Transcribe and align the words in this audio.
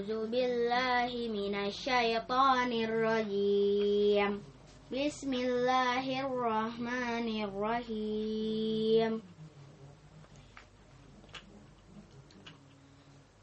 أعوذ 0.00 0.32
بالله 0.32 1.12
من 1.28 1.54
الشيطان 1.68 2.72
الرجيم 2.72 4.32
بسم 4.88 5.32
الله 5.34 6.04
الرحمن 6.24 7.28
الرحيم 7.44 9.12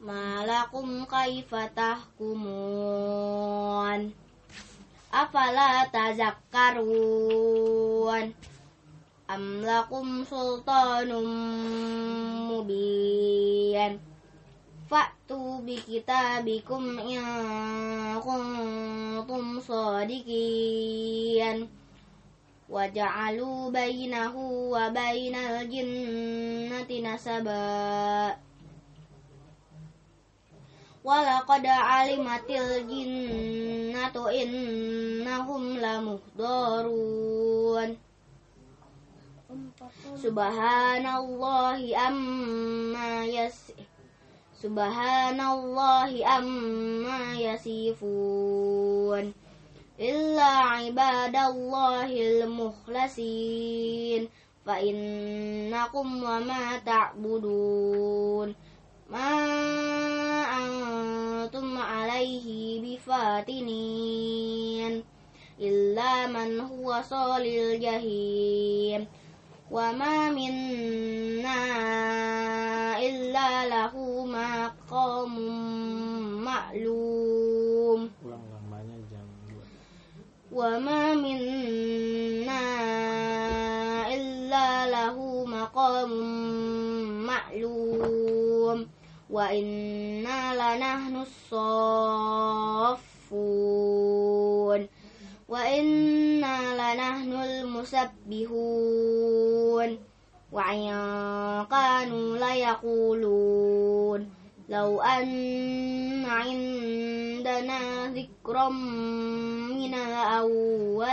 ما 0.00 0.28
لكم 0.48 1.04
كيف 1.04 1.54
تحكمون 1.76 3.20
أفلا 5.14 5.72
تذكرون 5.98 7.04
أم 9.30 9.44
لكم 9.60 10.24
سلطان 10.24 11.10
مبين 12.48 14.07
Faktu 14.89 15.61
bi 15.61 15.77
kita 15.77 16.41
bikum 16.41 16.97
yang 17.05 18.17
kuntum 18.25 19.61
sadikian 19.61 21.69
Waja'alu 22.69 23.73
bainahu 23.73 24.69
wa 24.73 24.89
bainal 24.93 25.65
jinnati 25.65 27.01
nasaba. 27.01 28.37
Walaqad 31.01 31.65
alimatil 31.65 32.85
jinnatu 32.85 34.29
innahum 34.29 35.81
lamuhdarun 35.81 37.97
Subhanallahi 40.13 41.97
amma 41.97 43.25
yasih 43.25 43.88
Subhanallahi 44.59 46.19
amma 46.19 47.31
yasifun. 47.39 49.31
Illa 49.95 50.83
ibadallahil 50.83 52.43
mukhlasin 52.43 54.27
Fa 54.67 54.83
innakum 54.83 56.19
wa 56.19 56.43
ma 56.43 56.75
ta'budun. 56.83 58.51
Ma 59.07 59.31
antum 60.51 61.79
alaihi 61.79 62.83
bifatinin. 62.83 63.39
Illa 65.55 66.27
man 66.27 66.59
huwa 66.67 66.99
salil 66.99 67.79
jahim. 67.79 69.07
Wa 69.71 69.95
ma 69.95 70.27
minna 70.35 71.57
laysa 73.39 73.71
lahu 73.71 74.27
maqamun 74.27 76.43
ma'lum. 76.43 78.11
Ulang 78.19 78.43
lamanya 78.51 78.99
jam 79.07 79.23
2 80.51 80.51
wa 80.51 80.75
ma 80.83 81.15
minna 81.15 82.67
illa 84.11 84.91
lahu 84.91 85.47
maqamun 85.47 87.23
ma'lum. 87.23 88.83
Wa 89.29 89.53
inna 89.53 90.57
lanahnu 90.57 91.21
saffun 91.47 92.99
wa 95.49 95.65
inna 95.69 96.73
lanahnul 96.73 97.69
musabbihun 97.69 100.01
وإن 100.51 100.89
كانوا 101.71 102.37
ليقولون 102.37 104.29
لو 104.69 105.01
أن 105.01 106.25
عندنا 106.25 108.07
ذكرا 108.13 108.69
من 108.69 109.93
الأولين 109.93 111.09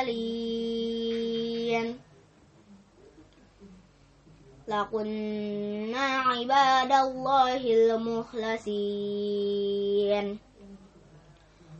لكنا 4.68 5.98
عباد 5.98 6.92
الله 6.92 7.56
المخلصين 7.94 9.06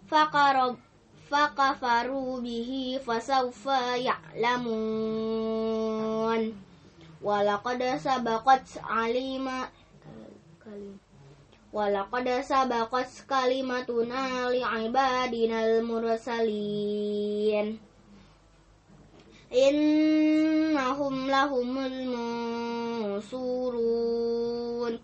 فقرب 0.09 0.77
فكفروا 1.31 2.41
به 2.41 3.01
فسوف 3.07 3.67
يعلمون 3.97 5.07
walaqad 7.27 7.83
sabaqat 7.99 8.79
alima 8.87 9.67
walaqad 11.75 12.27
sabaqat 12.47 13.11
kalimatuna 13.27 14.47
li'ibadinal 14.55 15.83
mursalin. 15.83 17.83
Innahum 19.51 21.27
lahumul 21.27 21.99
musurun, 23.11 24.95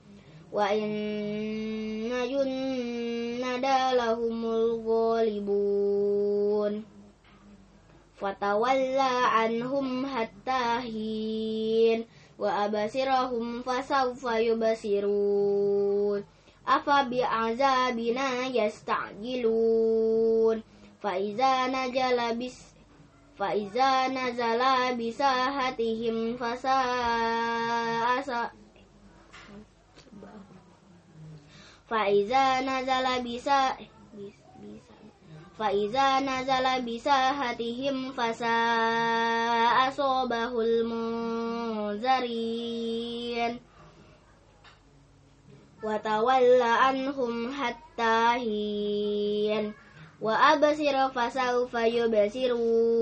wa 0.54 0.66
inna 0.70 2.22
junnada 2.30 3.98
lahumul 3.98 4.78
ghalibun 4.86 5.81
fatawalla 8.22 9.42
anhum 9.42 10.06
hatta 10.06 10.78
hin. 10.78 12.06
Wa 12.38 12.70
abasirahum 12.70 13.66
fasawfa 13.66 14.38
yubasirun. 14.38 16.22
Afa 16.62 17.10
bi'azabina 17.10 18.46
yasta'jilun. 18.54 20.62
Fa 21.02 21.18
iza 21.18 21.66
najala 21.66 22.38
bis 22.38 22.70
fa 23.34 23.50
iza 23.58 24.06
bisahatihim 24.94 26.38
fasa'a 26.38 28.22
fa 31.92 32.08
iza 32.08 32.64
nazala 32.64 33.20
bisa. 33.20 33.76
فإذا 35.61 36.19
نزل 36.19 36.81
بساحتهم 36.85 38.11
فساء 38.11 39.89
صوبه 39.89 40.61
المنذرين 40.61 42.27
وتولى 45.83 46.63
عنهم 46.63 47.53
حتى 47.53 48.27
حين 48.33 49.73
وأبصر 50.21 51.09
فسوف 51.09 51.73
يبصرون 51.73 52.97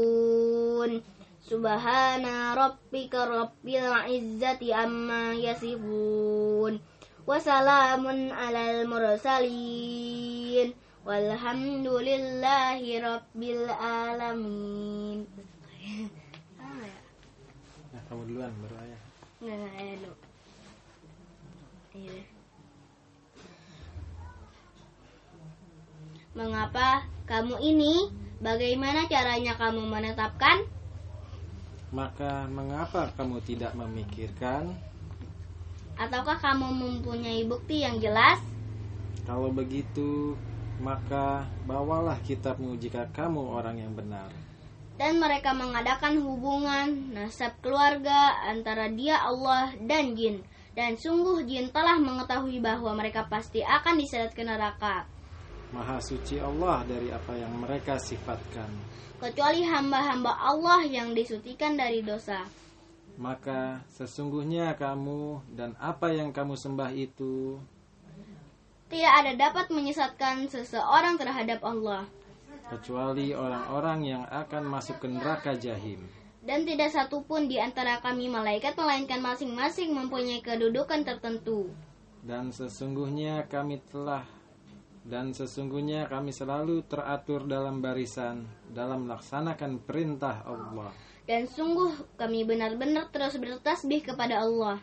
سبحان 1.50 2.26
ربك 2.58 3.16
رب 3.16 3.68
العزة 3.68 4.76
عما 4.76 5.34
يصفون 5.34 6.80
وسلام 7.28 8.32
على 8.34 8.82
المرسلين 8.82 10.74
Walhamdulillahi 11.01 13.01
Rabbil 13.01 13.65
Alamin 13.73 15.25
Nah, 17.91 18.03
kamu 18.07 18.23
duluan 18.29 18.53
baru 18.61 18.77
ayah 18.85 19.01
Nggak, 19.41 19.57
nggak, 19.57 19.75
ayah 19.81 19.97
dulu 20.05 20.17
Mengapa 26.31 26.89
kamu 27.27 27.57
ini? 27.65 27.95
Bagaimana 28.41 29.05
caranya 29.11 29.59
kamu 29.61 29.85
menetapkan? 29.85 30.65
Maka 31.93 32.49
mengapa 32.49 33.13
kamu 33.19 33.43
tidak 33.45 33.77
memikirkan? 33.77 34.73
Ataukah 35.99 36.41
kamu 36.41 36.71
mempunyai 36.71 37.45
bukti 37.45 37.85
yang 37.85 38.01
jelas? 38.01 38.41
Kalau 39.29 39.53
begitu, 39.53 40.39
maka 40.81 41.45
bawalah 41.69 42.17
kitabmu 42.25 42.81
jika 42.81 43.05
kamu 43.13 43.53
orang 43.53 43.77
yang 43.85 43.93
benar 43.93 44.33
Dan 45.01 45.17
mereka 45.17 45.57
mengadakan 45.57 46.21
hubungan 46.21 47.17
nasab 47.17 47.57
keluarga 47.65 48.37
antara 48.45 48.85
dia 48.93 49.17
Allah 49.17 49.73
dan 49.81 50.13
jin. 50.13 50.45
Dan 50.77 51.01
sungguh 51.01 51.41
jin 51.49 51.73
telah 51.73 51.97
mengetahui 51.97 52.61
bahwa 52.61 52.93
mereka 52.93 53.25
pasti 53.25 53.65
akan 53.65 53.97
diseret 53.97 54.37
ke 54.37 54.45
neraka. 54.45 55.09
Maha 55.73 56.05
suci 56.05 56.37
Allah 56.37 56.85
dari 56.85 57.09
apa 57.09 57.33
yang 57.33 57.49
mereka 57.65 57.97
sifatkan 57.97 58.69
Kecuali 59.17 59.65
hamba-hamba 59.65 60.37
Allah 60.37 60.85
yang 60.85 61.17
disucikan 61.17 61.81
dari 61.81 62.05
dosa. 62.05 62.45
maka 63.21 63.85
sesungguhnya 63.93 64.73
kamu 64.81 65.45
dan 65.53 65.77
apa 65.77 66.09
yang 66.09 66.33
kamu 66.33 66.57
sembah 66.57 66.89
itu 66.97 67.61
Tidak 68.91 69.13
ada 69.23 69.33
dapat 69.39 69.71
menyesatkan 69.71 70.51
seseorang 70.51 71.15
terhadap 71.15 71.63
Allah. 71.63 72.11
kecuali 72.71 73.35
orang-orang 73.35 73.99
yang 74.07 74.25
akan 74.31 74.63
masuk 74.63 75.03
ke 75.03 75.11
neraka 75.11 75.59
jahim 75.59 76.07
Dan 76.43 76.63
tidak 76.63 76.95
satupun 76.95 77.51
di 77.51 77.59
antara 77.59 77.99
kami 77.99 78.31
malaikat 78.31 78.79
melainkan 78.79 79.19
masing-masing 79.19 79.91
mempunyai 79.91 80.39
kedudukan 80.43 81.03
tertentu. 81.03 81.71
dan 82.23 82.51
sesungguhnya 82.51 83.47
kami 83.51 83.83
telah 83.91 84.23
Dan 85.03 85.33
sesungguhnya 85.35 86.07
kami 86.07 86.31
selalu 86.31 86.85
teratur 86.87 87.49
dalam 87.49 87.81
barisan 87.81 88.45
dalam 88.71 89.09
melaksanakan 89.09 89.81
perintah 89.83 90.45
Allah. 90.45 90.93
Dan 91.25 91.49
sungguh 91.49 92.15
kami 92.21 92.45
benar-benar 92.45 93.09
terus 93.09 93.35
bertasbih 93.41 94.03
kepada 94.05 94.45
Allah. 94.45 94.77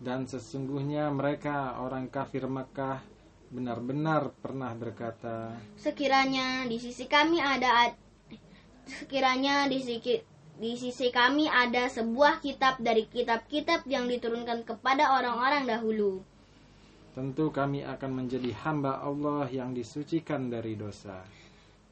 Dan 0.00 0.24
sesungguhnya 0.24 1.10
mereka 1.12 1.76
orang 1.82 2.08
kafir 2.08 2.48
Mekah 2.48 3.02
benar-benar 3.48 4.32
pernah 4.44 4.72
berkata, 4.76 5.56
Sekiranya 5.80 6.68
di 6.68 6.76
sisi 6.76 7.08
kami 7.08 7.40
ada 7.40 7.92
sekiranya 8.88 9.68
di 9.68 9.80
sisi 9.80 10.20
di 10.58 10.74
sisi 10.74 11.14
kami 11.14 11.46
ada 11.46 11.86
sebuah 11.86 12.42
kitab 12.42 12.82
dari 12.82 13.06
kitab-kitab 13.06 13.86
yang 13.86 14.10
diturunkan 14.10 14.66
kepada 14.66 15.14
orang-orang 15.14 15.64
dahulu. 15.64 16.24
tentu 17.14 17.50
kami 17.50 17.82
akan 17.82 18.14
menjadi 18.14 18.54
hamba 18.62 19.02
Allah 19.02 19.50
yang 19.50 19.74
disucikan 19.74 20.46
dari 20.54 20.78
dosa. 20.78 21.18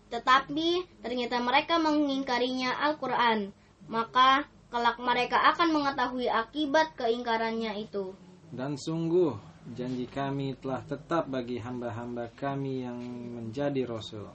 Tetapi 0.07 1.03
ternyata 1.03 1.43
mereka 1.43 1.83
mengingkarinya 1.83 2.79
Al-Quran. 2.79 3.51
Maka 3.91 4.47
kelak 4.71 4.99
mereka 5.03 5.39
akan 5.51 5.69
mengetahui 5.75 6.31
akibat 6.31 6.95
keingkarannya 6.95 7.75
itu. 7.83 8.15
Dan 8.57 8.81
sungguh 8.81 9.37
janji 9.77 10.09
kami 10.09 10.57
telah 10.57 10.81
tetap 10.89 11.29
bagi 11.29 11.61
hamba-hamba 11.61 12.33
kami 12.33 12.89
yang 12.89 12.97
menjadi 13.37 13.85
rasul. 13.85 14.33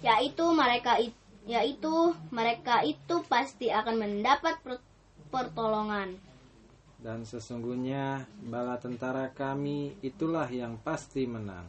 Yaitu 0.00 0.48
mereka 0.56 0.96
it- 0.96 1.12
yaitu 1.44 2.16
mereka 2.32 2.80
itu 2.80 3.20
pasti 3.28 3.68
akan 3.68 4.00
mendapat 4.00 4.56
per- 4.64 4.80
pertolongan. 5.28 6.16
Dan 6.96 7.28
sesungguhnya 7.28 8.24
bala 8.40 8.80
tentara 8.80 9.28
kami 9.36 10.00
itulah 10.00 10.48
yang 10.48 10.80
pasti 10.80 11.28
menang. 11.28 11.68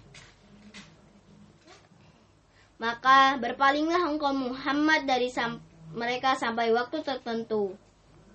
Maka 2.79 3.35
berpalinglah 3.43 4.07
engkau 4.07 4.31
Muhammad 4.31 5.03
dari 5.03 5.27
sam- 5.27 5.59
mereka 5.91 6.39
sampai 6.39 6.71
waktu 6.71 7.03
tertentu. 7.03 7.75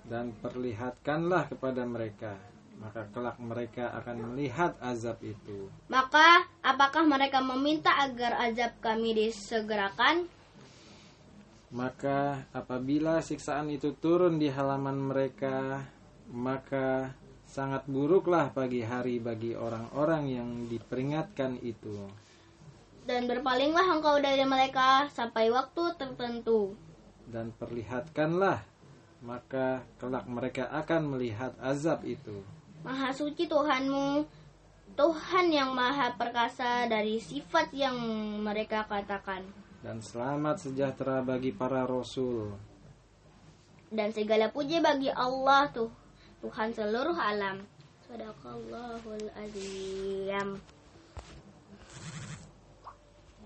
Dan 0.04 0.36
perlihatkanlah 0.36 1.48
kepada 1.48 1.88
mereka, 1.88 2.36
maka 2.78 3.06
kelak 3.10 3.38
mereka 3.38 3.90
akan 4.02 4.32
melihat 4.32 4.74
azab 4.82 5.20
itu. 5.22 5.70
Maka 5.86 6.46
apakah 6.60 7.06
mereka 7.06 7.38
meminta 7.40 7.90
agar 8.02 8.38
azab 8.50 8.74
kami 8.82 9.14
disegerakan? 9.14 10.26
Maka 11.74 12.46
apabila 12.54 13.18
siksaan 13.18 13.66
itu 13.74 13.98
turun 13.98 14.38
di 14.38 14.46
halaman 14.46 15.10
mereka, 15.10 15.82
maka 16.30 17.10
sangat 17.50 17.86
buruklah 17.90 18.54
pagi 18.54 18.82
hari 18.82 19.18
bagi 19.18 19.58
orang-orang 19.58 20.22
yang 20.30 20.48
diperingatkan 20.70 21.58
itu. 21.62 22.06
Dan 23.04 23.26
berpalinglah 23.28 23.84
engkau 23.90 24.16
dari 24.22 24.46
mereka 24.48 25.10
sampai 25.12 25.50
waktu 25.50 25.98
tertentu. 25.98 26.72
Dan 27.26 27.52
perlihatkanlah, 27.52 28.64
maka 29.24 29.84
kelak 30.00 30.24
mereka 30.30 30.70
akan 30.72 31.16
melihat 31.16 31.52
azab 31.60 32.06
itu. 32.06 32.40
Maha 32.84 33.16
suci 33.16 33.48
Tuhanmu, 33.48 34.28
Tuhan 34.92 35.46
yang 35.48 35.72
maha 35.72 36.12
perkasa 36.20 36.84
dari 36.84 37.16
sifat 37.16 37.72
yang 37.72 37.96
mereka 38.44 38.84
katakan. 38.84 39.40
Dan 39.80 40.04
selamat 40.04 40.68
sejahtera 40.68 41.24
bagi 41.24 41.48
para 41.48 41.88
rasul. 41.88 42.52
Dan 43.88 44.12
segala 44.12 44.52
puji 44.52 44.84
bagi 44.84 45.08
Allah 45.08 45.72
tuh 45.72 45.88
Tuhan 46.44 46.76
seluruh 46.76 47.16
alam. 47.16 47.64
Sadaqallahul 48.04 49.32
azim. 49.32 50.60